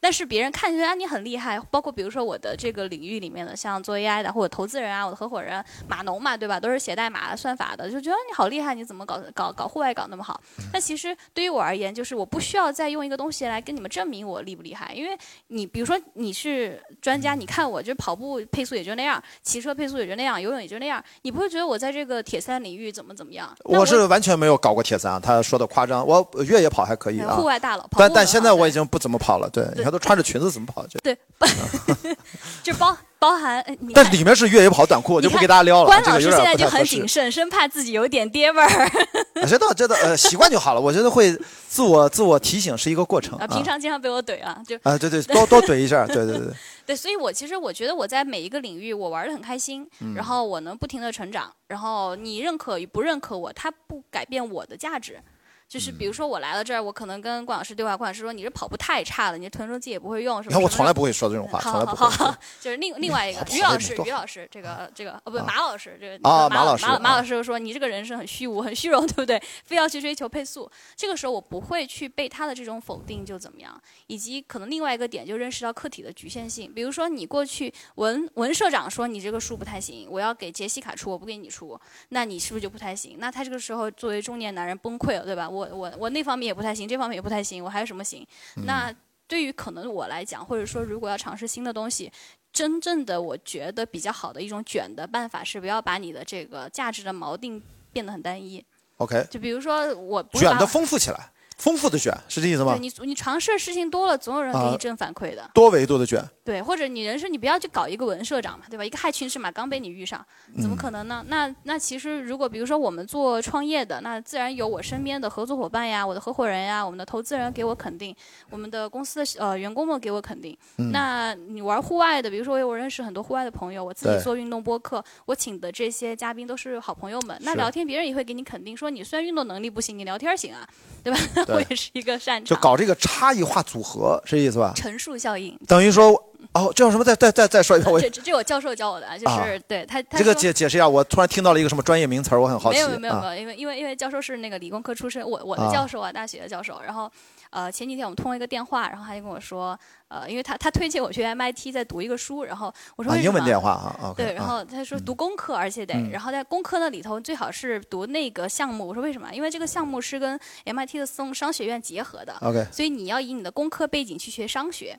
[0.00, 6.58] 但是别人看起来你很厉害，包括比如说我的这个领域里面的，像做 AI 的或者投资人啊，我的合伙人码农嘛，对吧？
[6.58, 10.40] 都是写代码、算法的，就觉得你好厉害，你怎么搞搞搞户外搞那么好？
[10.72, 15.16] 但其实对于我而言，就是我不需要再用一个东西来跟你们证明我厉不厉害，因为
[15.48, 23.54] 你比如说你是专家，你看我就跑步配速也就那样，骑车配速也就那样，游泳也就那样，你不会觉得我在这个铁三领域怎么怎么样？
[23.64, 30.84] 我是完全没有搞过铁三，他说的夸张，我越野跑还可以啊，户外大佬，跑但但现在我已经不怎么跑了，对，你看都穿着裙子怎么跑？
[31.02, 31.16] 对，
[32.62, 35.86] 就包包含，但里面是越野跑短裤，我就不给大家撩了。
[35.86, 38.90] 关老师现在就很谨慎，生怕自己有点爹味儿。
[39.46, 41.36] 这倒这倒呃习惯就好了，我觉得会
[41.68, 43.38] 自我自我提醒是一个过程。
[43.38, 46.48] 啊，平常经常被我怼啊，就啊对对，多 多怼一下，对对对。
[46.86, 55.18] 对，所以我其实我觉得我在每一个领域我玩的很开心，然后我能不停的成长，然后你认可与不认可我，它不改变我的价值。
[55.68, 60.58] 就是比如说我来了这儿，我可能跟郭老师对话，郭老师说你这跑步太差了，你这臀中肌也不会用，是吧？
[60.58, 69.42] 我从来不会说这种话，好好好，就是另另外一个于老师，于老师，这个这个哦不马老师，这个马马老师马老师说你这个人是很虚无、很虚荣， 对不对？
[69.64, 73.80] 非要去追求配速，这个时候我不会去被他的这种否定就怎么样。
[74.06, 81.78] 以及可能另外一个点就认识到客体的局限性，比如说你过去文文社长说你这个书不太行，我要给杰西卡出，我不给你出，
[82.10, 83.16] 那你是不是就不太行？
[83.18, 85.48] 那他这个时候作为中年男人崩溃了，对吧？
[85.56, 86.36] 我我我那方。
[86.36, 88.26] 面也不太行，这方面也不太行，我还有什么行？
[88.66, 88.94] 那
[89.26, 92.12] 对于可能我来讲，或者说如果要尝试新的东西，
[92.52, 98.62] 真正的我觉得比较好的一种卷的办法是，不要把你的这个价值的锚定变得很单一。
[98.98, 101.32] OK，就比如说我卷的丰富起来。
[101.56, 102.76] 丰富的选是这意思吗？
[102.80, 105.50] 你你尝试的事情多了，总有人给你正反馈的。
[105.54, 106.22] 多维度的卷。
[106.44, 108.84] 对，或者你人生你不要去搞一个文社长嘛，对吧？
[108.84, 110.24] 一个害群之马刚被你遇上，
[110.60, 111.24] 怎么可能呢？
[111.26, 118.14] 那那其实如果比如说我们做创业的，那自然有我身边的合作伙伴呀，我的合伙人呀，我们的投资人给我肯定，
[118.50, 120.56] 我们的公司的呃员工们给我肯定。
[120.92, 127.36] 那你玩户外的，比如说我认识很多户外的朋友，我自己做运动播客，我请的这些嘉宾都是好朋友们。
[127.40, 130.68] 那聊天别人也会给你肯定，说你虽然运动能力不行，你聊天行啊，
[131.02, 131.18] 对吧？
[131.54, 132.16] 我也是一个。
[132.44, 134.72] 就搞这个差异化组合，是这意思吧？
[134.74, 136.10] 陈述效应等于说，
[136.52, 137.04] 哦，这叫什么？
[137.04, 140.88] 再再再再说一遍，我这这我教授教我的，就是对他这个解解释一下。
[140.88, 142.78] 我突然听到了一个什么专业名词儿，我很好奇。
[142.78, 146.80] 没有没有没有，因为因为因为教授是那个理工科出身，我我的教授啊，大学的教授。
[146.84, 147.10] 然后
[147.50, 149.78] 呃，前几天我们通了一个电话，然后他就跟我说。
[150.08, 158.86] 呃，因为他他推荐我去 MIT 再读一个书，然后我说英文电话啊，对，然后他说读工科，而且得，然后在工科那里头最好是读那个项目。
[158.86, 159.34] 我说为什么？
[159.34, 162.36] 因为这个项目是跟 MIT 的商商学院结合的，
[162.70, 164.96] 所以你要以你的工科背景去学商学。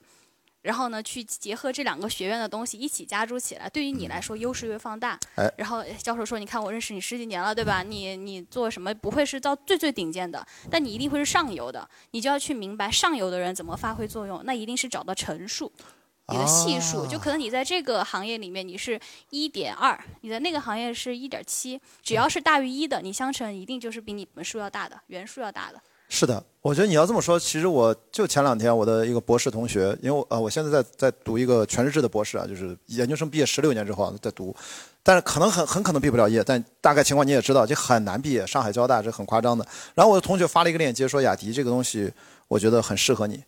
[0.67, 5.17] 然后呢，去结合这两个学院的东西一起加注起来，对于你来说优势越放大。
[5.35, 7.83] 哎，然后教授说：“你看我认识你十几年了，对吧？
[7.83, 11.89] 你你做什么不会是到最最顶尖的，但你一定会是上游的。
[12.11, 15.71] 你就要去明白上游的人怎么发挥作用，那一定是找到乘数，
[16.27, 17.07] 你的系数。
[17.07, 18.99] 就可能你在这个行业里面你是
[19.29, 34.55] 一点二，你在那个行业是一点七，只要是大于一的，你相乘一定就是比你们数要大的，原数要大的。”是的，我觉得你要这么说，其实我就前两天我的一个博士同学，因为我呃我现在在在读一个全日制的博士啊，就是研究生毕业十六年之后啊在读，
[35.03, 38.47] 但是可能很很可能毕不了业，但大概情况你也知道，就很难毕业。
[38.47, 39.65] 上海交大这很夸张的。
[39.93, 42.11] 然后我的同学发了一个链接说雅迪这个东西，
[42.47, 43.43] 我觉得很适合你。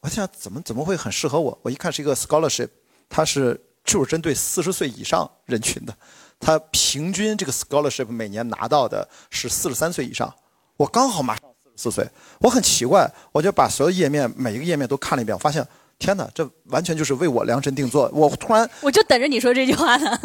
[0.00, 1.58] 我想怎么怎么会很适合我？
[1.62, 2.68] 我一看是一个 scholarship，
[3.08, 5.92] 它是就是针对四十岁以上人群的，
[6.38, 10.32] 它平均这个 scholarship 每年拿到的是四十三岁以上，
[10.76, 11.36] 我刚好马
[11.76, 11.84] 上。
[11.84, 12.08] 四岁，
[12.38, 15.66] 我很奇怪，我就把所有页面每一个页面都看了一遍，我发现，
[15.98, 18.08] 天哪，这完全就是为我量身定做。
[18.12, 20.18] 我突然， 我就等着你说这句话呢。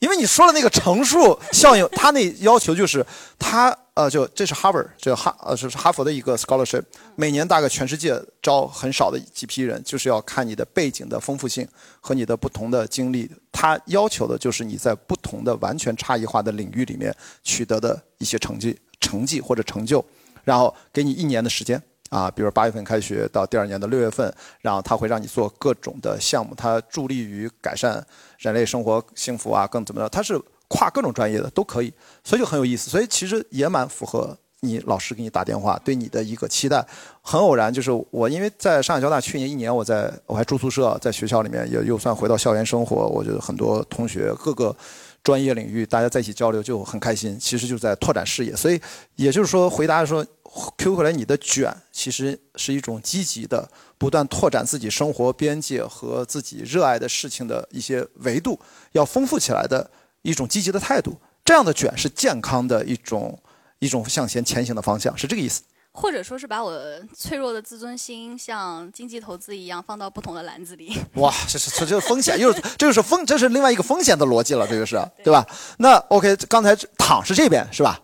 [0.00, 3.04] 因为你说了那个乘数效应，他那要求就是，
[3.38, 6.82] 他呃，就这是 Harvard，这哈呃是哈佛的一个 scholarship，
[7.16, 11.66] 每年大概全世界招很少的几批人，就是要看你的背景的丰富性
[12.00, 13.30] 和你的不同的经历。
[13.50, 20.04] 他要求的就是你在不同的完全差异化的领域里面取得的一些成绩、成绩或者成就。
[20.48, 28.02] 然后给你一年的时间啊，比如八月份开学到第二年的六月份，然后他会让你做各种的项目，他助力于改善
[28.38, 30.08] 人类生活幸福啊，更怎么着？
[30.08, 31.92] 他是跨各种专业的都可以，
[32.24, 32.88] 所以就很有意思。
[32.88, 36.82] 所以其实也蛮符合你老师给你打电话对你的一个期待。
[37.20, 43.06] 很偶然，就是我因为在上海交大去年一年，我在我还住宿舍，在学校里面也又算回到校园生活。
[43.06, 44.74] 我觉得很多同学各个。
[45.28, 48.56] 专业领域，大家在一起交流就很开心，其实就在拓展视野。
[48.56, 48.80] 所以，
[49.16, 50.26] 也就是说，回答说
[50.78, 58.58] ，QQ 回来你的卷其实是一种积极的，不断拓展自己生活边界和自己热爱的事情的一些维度，
[58.92, 59.90] 要丰富起来的
[60.22, 61.20] 一种积极的态度。
[61.44, 63.38] 这样的卷是健康的一种
[63.80, 65.60] 一种向前前行的方向，是这个意思。
[66.00, 66.80] 或者说是把我
[67.12, 70.96] 脆弱的自尊心像经济投资一样放到不同的篮子里。
[71.14, 75.44] 哇，这是这就是风险，又是这就是风，这是另外一个风险的逻辑了，这个是对吧？
[75.78, 77.98] 那 OK，刚才躺是这边是吧？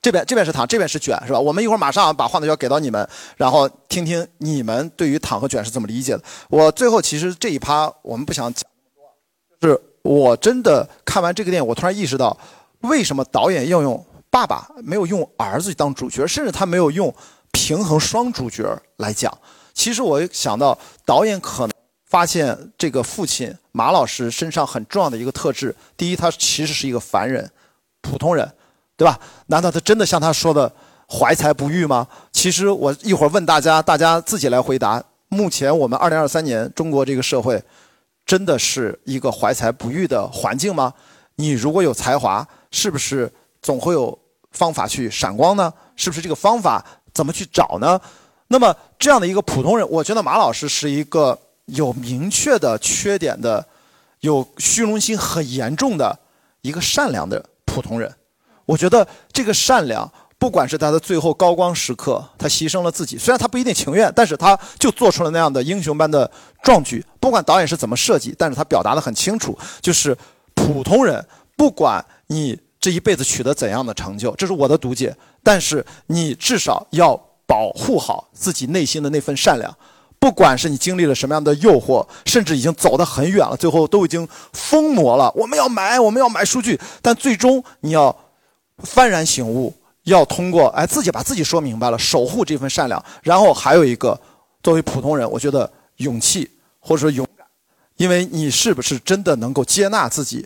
[0.00, 1.40] 这边这边是躺，这边是卷是吧？
[1.40, 6.22] 我们一会儿马上把话筒要给到你们，然后听听你们对于躺和卷是怎么理解的。
[6.48, 9.10] 我最后其实这一趴我们不想讲那么
[9.58, 12.38] 多，就是我真的看完这个电影，我突然意识到
[12.82, 14.06] 为什么导演要用。
[14.32, 17.14] 爸爸没有用儿子当主角，甚至他没有用
[17.50, 18.66] 平衡双主角
[18.96, 19.30] 来讲。
[19.74, 21.70] 其实我想到导演可能
[22.06, 27.50] 发现这个父亲马老师身上很重要的一个特质：第一，他其实是一个凡人、
[28.00, 28.50] 普通人，
[28.96, 29.20] 对吧？
[29.48, 30.72] 难道他真的像他说的
[31.06, 32.08] 怀才不遇吗？
[32.32, 35.04] 其实我一会儿问大家，大家自己来回答。
[35.28, 37.62] 目前我们二零二三年中国这个社会，
[38.24, 40.94] 真的是一个怀才不遇的环境吗？
[41.36, 44.18] 你如果有才华，是不是总会有？
[44.52, 45.72] 方法去闪光呢？
[45.96, 48.00] 是不是这个方法怎么去找呢？
[48.48, 53.66] 那么这样的一个普通人，我觉得马老师是一个有明确的缺点的、
[54.20, 56.18] 有虚荣心很严重的
[56.60, 58.14] 一个善良的普通人。
[58.66, 66.30] 我觉得这个善良，不管是他的最后高光时刻，他牺牲了自己，虽然他不一定情愿，但是他就做出了那样的英雄般的
[66.62, 67.04] 壮举。
[67.20, 70.16] 不管导演是怎么设计，但是他表达的很清楚，就是
[70.54, 71.24] 普通人，
[71.56, 72.58] 不管你。
[72.82, 75.16] 这一辈子取得怎样的成就，这是我的读解。
[75.40, 77.16] 但是你至少要
[77.46, 79.72] 保护好自己内心的那份善良，
[80.18, 85.32] 不管是你经历了什么样的诱惑，甚至已经走得很远了，最后都已经疯魔了。
[85.36, 88.14] 我们要买，我们要买数据，但最终你要
[88.84, 93.00] 幡然醒悟，要通过哎自己把自己说明白了，守护这份善良。
[93.22, 94.20] 然后还有一个，
[94.60, 97.46] 作为普通人，我觉得勇气或者说勇敢，
[97.96, 100.44] 因为你是不是真的能够接纳自己？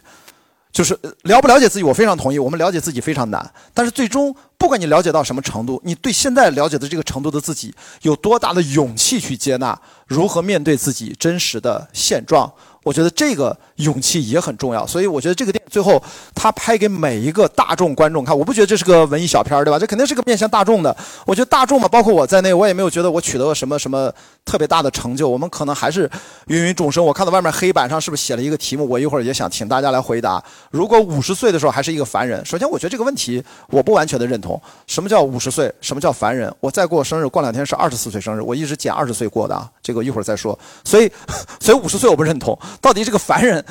[0.77, 2.39] 就是了不了解自己，我非常同意。
[2.39, 12.53] 我们了解自己非常难，但是最终，不管你了解到什么程度，你对现在了解的这个程度的自己，有多大的勇气去接纳，如何面对自己真实的现状？
[12.83, 16.03] 我觉得这个勇气也很重要，所以我觉得这个电最后
[16.35, 19.79] 他拍给每一个大众观众看，我不觉得这是个文艺小片儿，对吧？
[19.79, 20.97] 这肯定是个面向大众的。
[21.27, 24.13] 我觉得大众嘛，包括我在内，我也没有觉得我取得了什么什么
[24.45, 25.29] 特别大的成就。
[25.29, 26.11] 我们可能还是
[26.47, 27.05] 芸芸众生。
[27.05, 28.89] 我看到外面黑板上是不是写了一个题目？
[28.89, 30.43] 我一会儿也想请大家来回答。
[30.71, 34.61] 如果五十岁的时候还是一个凡人，首先我觉得这个问题我不完全的认同。
[34.87, 35.73] 什么叫五十岁？
[35.81, 36.53] 什么叫凡人？
[36.61, 39.69] 我再过生日，过两天是二十四岁生日，我一直减二十岁过的啊。
[39.83, 40.59] 这个一会儿再说。
[40.85, 41.11] 所以，
[41.61, 42.57] 所以五十岁我不认同。
[42.81, 43.65] 到底这个凡人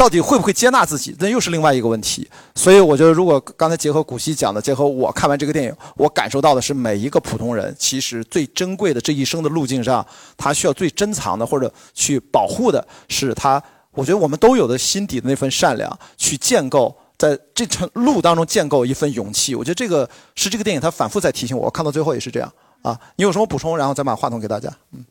[0.00, 2.26] 到底会不会接纳自己，那又是另外一个问题。
[2.54, 10.04] 所以我觉得，如果刚才结合古希讲的，结合我看完这个电影，我感受到的是，每一个普通人其实最珍贵的这一生的路径上，
[10.38, 13.62] 他需要最珍藏的或者去保护的是他。
[13.92, 19.54] 我觉得我们都有的心底的那份善良，去建构在这程路当中建构一份勇气。
[19.54, 21.68] 我觉得这个是这个电影它反复在提醒我。
[21.68, 22.98] 看到最后也是这样啊。
[23.16, 23.76] 你有什么补充？
[23.76, 24.72] 然后再把话筒给大家。
[24.92, 25.04] 嗯。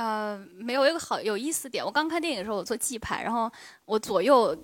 [0.00, 1.84] 呃，没有一个好有意思点。
[1.84, 3.52] 我刚看电影的时候，我坐记牌，然后
[3.84, 4.56] 我左右。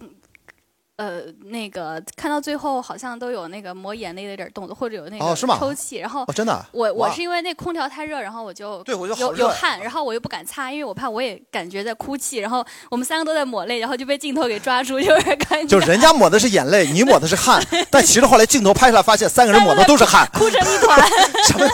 [0.97, 20.99] 呃，那个看到最后好像都有那个抹眼泪的点动作，或者有那个抽泣，然后真的，我我是因为那空调太热，然后我就对我就有有汗，然后我又不敢擦，因为我怕我也感觉在哭泣，然后我们三个都在抹泪，然后就被镜头给抓住， 就是感觉就人家抹的是眼泪，你抹的是汗， 但其实后来镜头拍出来发现三个人抹的都是汗，哭成一团，
[21.47, 21.69] 什么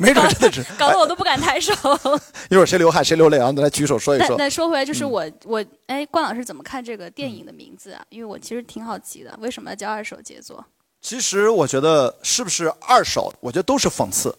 [0.00, 1.72] 没准真的是搞得我都不敢抬手。
[2.50, 4.36] 一会儿谁流汗谁流泪，然后来举手说一说。
[4.36, 8.02] 那说回来，就是我我哎，关老师怎么看这个电影的名字啊？
[8.10, 9.36] 因为我其实挺好奇的。
[9.40, 10.64] 为什么要叫二手杰作？
[11.00, 14.36] 其实我觉得是不是二手，我觉得都是讽刺。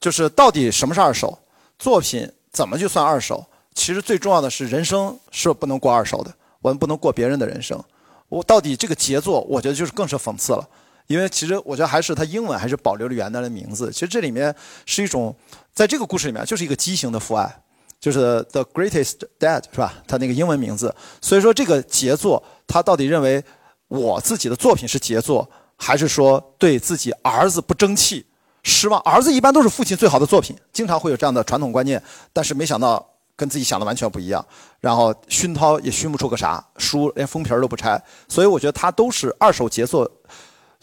[0.00, 1.38] 就是到底什么是二手
[1.78, 2.30] 作品？
[2.50, 3.44] 怎么就算二手？
[3.74, 7.82] 其实最重要的是人生是不能过二手的，我们不能过别人的人生。
[8.28, 10.66] 我到底这个杰作，我觉得就是更是讽刺了。
[11.06, 13.92] 因为其实我觉得还是它英文还是保留了原来的名字。
[13.92, 14.54] 其实这里面
[14.86, 15.34] 是一种，
[15.72, 17.62] 在这个故事里面就是一个畸形的父爱，
[18.00, 19.94] 就是 The Greatest Dad 是吧？
[20.08, 20.94] 他那个英文名字。
[21.20, 23.44] 所以说这个杰作，他到底认为？
[23.88, 28.26] 我自己的作品是杰作，还是说对自己儿子不争气
[28.64, 29.00] 失望？
[29.02, 32.02] 儿子一般都是父亲最好的作品，经常会有这样的传统观念。
[32.32, 34.44] 但是没想到跟自己想的完全不一样，
[34.80, 38.02] 然后熏陶也熏不出个啥，书连封皮儿都不拆。
[38.26, 40.10] 所以我觉得他都是二手杰作，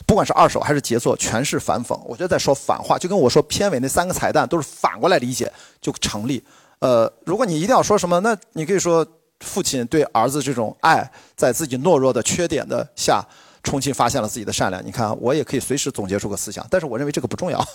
[0.07, 1.99] 不管是二手还是杰作，全是反讽。
[2.05, 6.41] 我觉得在说反话，就跟我说片尾那三个彩蛋都是反过来理解就成立。
[6.79, 9.05] 呃，如果你一定要说什么，那你可以说。
[9.39, 13.21] 父亲对儿子这种爱，在自己懦弱的缺点的下，
[13.61, 14.85] 重新发现了自己的善良。
[14.85, 17.65] 你看，我也可以随时总结出个思想，但是我认为这个不重要。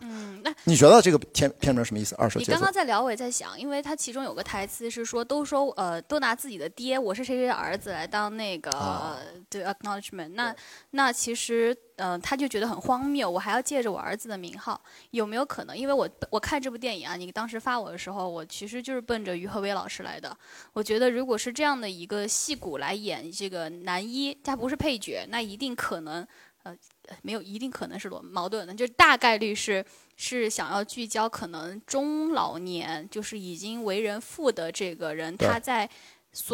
[0.00, 2.14] 嗯，那 你觉得这个片片名什么意思？
[2.16, 2.38] 二手。
[2.40, 9.18] 你刚刚在聊，我也在想，因为他其中有个台词是说，都说呃，都拿自己的爹，我是谁谁的儿子来当那个
[9.50, 10.30] 对 acknowledgement。
[10.34, 10.54] 那
[10.90, 11.76] 那其实。
[11.98, 14.80] 嗯，他就觉得很荒谬，我还要借着我儿子的名号，
[15.10, 15.76] 有没有可能？
[15.76, 20.36] 因为我我看这部电影啊，你当时发我的时候，我其实就是奔着于和伟老师来的。
[20.72, 26.26] 我觉得如果是这样的一个戏骨来演这个男一，他不是配角，那一定可能，
[26.62, 26.76] 呃，
[27.22, 29.84] 没有一定可能是矛矛盾的，就大概率是
[30.16, 35.90] 是想要聚焦可能中老年，就是已经为人父的这个人，他在。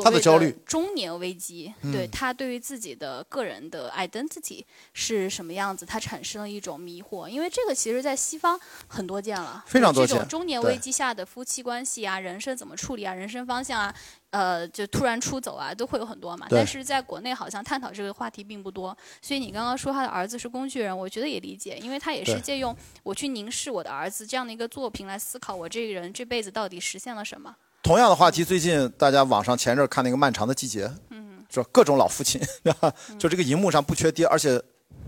[0.03, 7.29] 他的焦虑，中年危机，对他对于自己的个人的 identity 是什么样子，他产生了一种迷惑。
[7.29, 10.17] 因为这个其实，在西方很多见了，非常多见。
[10.17, 13.95] 这种中年危机下的夫妻关系啊，人生怎么处理啊，人生方向啊，
[14.31, 16.47] 呃，就突然出走啊，都会有很多嘛。
[16.49, 18.97] 但是在国内好像探讨这个话题并不多。
[19.21, 27.55] 所以你刚刚说他的儿子是工具人，我觉得也理解，因为他也是借用我去凝视我的儿子这样的一个作品来思考我这个人这辈子到底实现了什么。
[27.85, 32.41] 同样的话题，最近大家网上前阵看那个《漫长的季节》，嗯，说各种老父亲，
[33.21, 34.59] 就这个荧幕上不缺爹，而且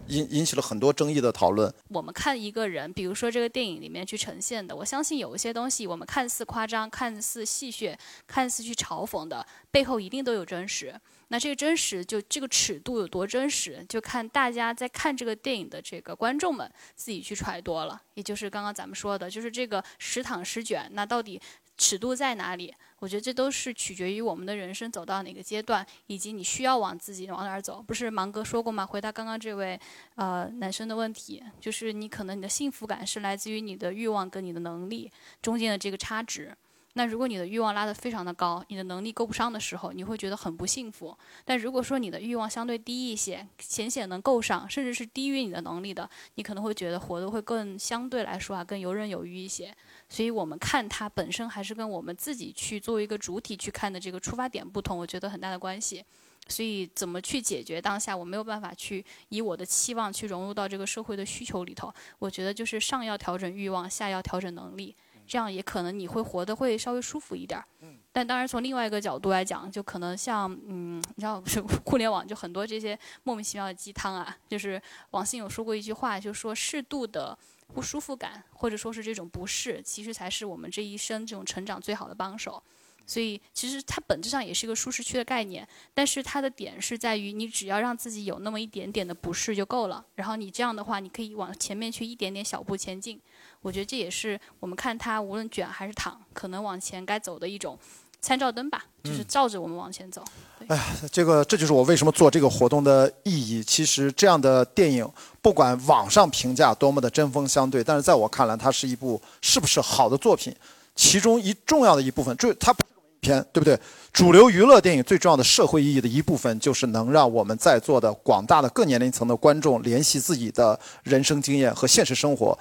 [0.08, 1.72] 引引起了很多争议的讨论。
[1.88, 10.94] 我们看一个人，比如说这个电影里面去呈现的，我相信有一些东西，我们看似夸张、看似戏谑、看似去嘲讽的，背后一定都有真实。
[11.28, 18.00] 那这个真实，就这个尺度有多真实，就看大家在看这个电影的这个观众们自己去揣度了。
[18.12, 21.40] 也就是刚刚咱们说的，就是这个时躺时卷，那到底？
[21.76, 22.74] 尺度在哪里？
[22.98, 27.82] 我觉得这都是取决于我们的人生走到哪个阶段，以及你需要往自己往哪儿走。
[27.82, 28.86] 不是芒哥说过吗？
[28.86, 29.78] 回答刚刚这位
[30.14, 35.12] 呃男生的问题，就是你可能你的幸福感是来自于你的欲望跟你的能力
[35.42, 36.56] 中间的这个差值。
[36.98, 41.14] 那如果你的欲望拉得非常的高，你的能力够不上的时候，你会觉得很不幸福。
[41.44, 49.70] 但如果说你的欲望相对低一些，浅显能够上，甚至是低于你的能力的，你可能会觉得活得会更相对来说啊更游刃有余一些。
[50.08, 56.02] 所以我们看它本身还是跟我们自己去作为一个主体去看的这个出发点不同，我觉得很大的关系。
[56.48, 61.92] 所以怎么去解决当下，我没有办法去以我的期望去融入到这个社会的需求里头。
[62.20, 64.96] 我觉得就是上要调整欲望，下要调整能力。
[65.26, 67.66] 这样也可能你会活得会稍微舒服一点儿，
[68.12, 71.42] 但当然从另外一个角度来讲，就可能像嗯，你知道，
[71.84, 74.34] 互联网就很多这些莫名其妙的鸡汤啊。
[74.48, 77.36] 就是王兴有说过一句话，就说适度的
[77.74, 82.62] 不舒服感，或者说是这种不适，其实才是我们这一生这种成长最好的帮手。
[83.08, 93.20] 所以其实它本质上也是一个舒适区的概念，但是它的点是在于你只要让自己有那么一点点的不适就够了，然后你这样的话，你可以往前面去一点点小步前进。
[93.66, 97.76] 我觉得这也是我们看它无论卷还是躺，可能往前该走的一种
[98.20, 100.24] 参照灯吧，就是照着我们往前走。
[100.68, 103.64] 哎呀，这个这就是我为什么做这个活动的意义。
[103.64, 105.04] 其实这样的电影，
[105.42, 110.54] 不管网上评价多么的针锋相对，但是在我看来，它是一部是不是好的作品。
[110.94, 112.88] 其中一重要的一部分，就它不是
[113.18, 113.76] 片，对不对？
[114.12, 122.56] 主流娱乐电影最重要的社会意义的一部分，就是能让我们在座的广大的各年龄层的观众联系自己的人生经验和现实生活。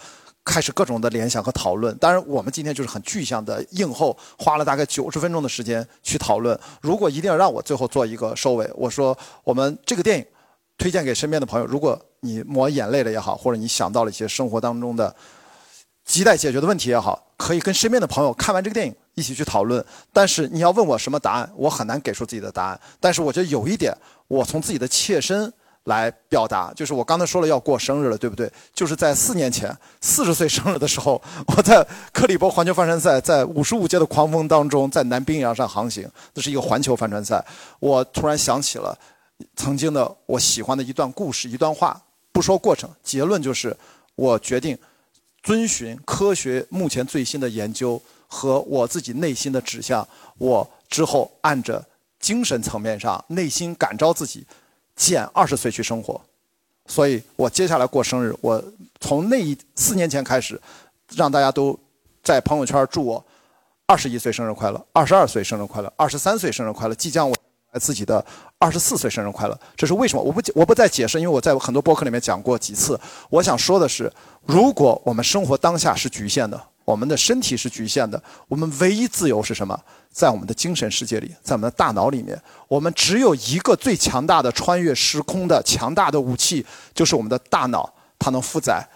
[0.45, 1.97] 开始各种的联想和讨论。
[1.97, 6.57] 当然，我们今天就是很具象的映后，花了大概九十分钟的时间去讨论。
[6.81, 10.25] 如果一定要让我最后做一个收尾，我说我们这个电影
[10.77, 11.65] 推荐给身边的朋友。
[11.65, 15.13] 如果你抹眼泪了也好，或者你想到了一些生活当中的
[16.07, 19.83] 亟待解决的问题也好，可以跟身边的朋友看完这个电影一起去讨论。
[20.13, 22.79] 但是你要问我什么答案，我很难给出自己的答案。
[22.99, 23.91] 但是我觉得有一点，
[24.27, 25.51] 我从自己的切身。
[25.85, 28.51] 来表达，就是我刚才说了要过生日了，对不对？
[28.73, 31.21] 就是在四年前，四十岁生日的时候，
[31.55, 37.43] 我在克里伯环球帆船赛，在五十五节的狂风当中，在南冰洋上航行，这是一个环球帆船赛。
[37.79, 38.97] 我突然想起了
[39.55, 42.01] 曾经的我喜欢的一段故事，一段话。
[42.31, 43.75] 不说过程，结论就是，
[44.15, 44.77] 我决定
[45.43, 50.05] 遵循科学目前最新的研究和我自己内心的指向。
[50.37, 51.81] 我之后按着
[52.19, 54.45] 精神层面上，内心感召自己。
[54.95, 56.19] 减二十岁去生活，
[56.87, 58.63] 所以我接下来过生日，我
[58.99, 60.59] 从那一四年前开始，
[61.15, 61.77] 让大家都
[62.23, 63.23] 在朋友圈祝我
[63.85, 67.35] 二十一岁生日快乐，二十二岁生日快乐，二十三岁生日快乐，即将我
[67.79, 68.25] 自己的
[68.57, 69.59] 二十四岁生日快乐。
[69.75, 70.21] 这是为什么？
[70.21, 72.99] 我不我不再解释，因为我在很多博客里面讲过几次。
[73.29, 74.11] 我想说的是，
[74.45, 76.61] 如果我们生活当下是局限的。
[76.85, 79.77] 我们的身体是局限的，我们唯一自由是什么？
[80.11, 88.87] 在我们的精神世界里，在我们的大脑里面，我们只有一个最强大的穿越时空的强大的武器，就是我们的大脑，它能负载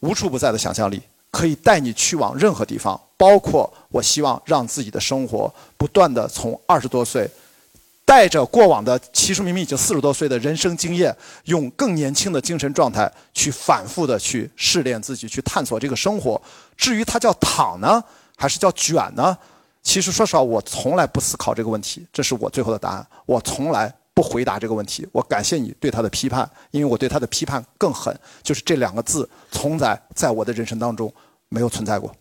[0.00, 1.02] 无处不在的想象力，
[1.32, 7.28] 可以带你去往任何地方，包括我希望让自己的生活不断的从二十多岁。
[8.06, 11.14] 带着过往的，其实明明已经四十多岁的人生经验，
[11.46, 16.40] 用更年轻的精神状态去反复的去试炼自己，去探索这个生活。
[16.76, 18.02] 至于它叫躺呢，
[18.36, 19.36] 还是叫卷呢？
[19.82, 23.04] 其实说实话，我从来不思考这个问题，这是我最后的答案。
[23.26, 25.06] 我从来不回答这个问题。
[25.10, 31.12] 我感谢你对他的批判，因为我对他的批判更狠，就是这两个字从来在我的人生当中
[31.48, 32.14] 没有存在过。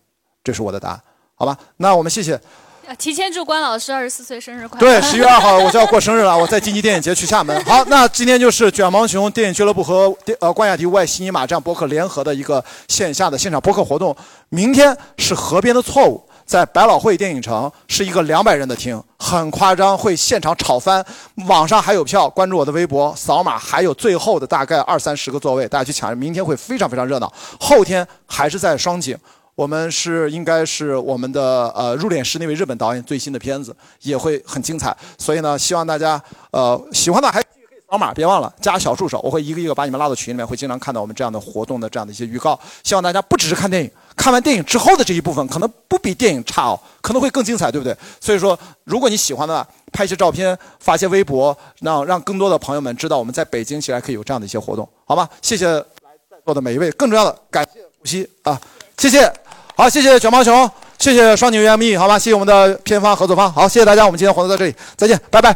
[0.44, 1.02] 这是我的答案，
[1.36, 1.56] 好吧？
[1.78, 2.40] 那我们谢谢。
[2.98, 5.00] 提前祝关老师二十四岁生日快乐！
[5.00, 7.64] 对，十一月二号我就要过生日了，我在金鸡电影节去厦门。
[7.66, 14.16] 好，那今天就是卷毛熊电影俱乐部和呃关雅迪外西尼玛这样博客联合的一个线下的现场博客活动。
[14.50, 21.04] 明天是河边的错误，在百老汇电影城是一个两百人的厅，很夸张，会现场炒翻。
[21.48, 26.16] 网上还有票，关注我的微博，扫码还有最后的大概二三十个座位，大家去抢。
[26.16, 27.32] 明天会非常非常热闹。
[27.60, 29.18] 后天还是在双井。
[29.56, 42.60] 我们是应该是我们的呃入殓师那位日本导演最新的片子也会很精彩，所以呢，希望大家呃喜欢的还可以扫码，别忘了加小助手，我会一个一个把你们拉到群里面，会经常看到我们这样的活动的这样的一些预告。
[42.84, 47.96] 希望大家不只是看电影，看完电影之后的这一部分可能不比电影差哦，可能会更精彩，对不对？
[48.20, 55.30] 所以说，如果你喜欢的话，拍些照片，发些微博，让让更多的朋友们知道我们在北京其实可以有这样的一些活动，好吗？
[55.42, 58.60] 谢谢在座的每一位，更重要的感谢古希啊，
[58.98, 59.32] 谢谢。
[59.76, 65.56] 好，谢谢卷毛熊，谢谢双井 ME，，好吧，谢谢我们的片方合作方，好，谢谢大家，我们今天活动到这里，再见，拜拜。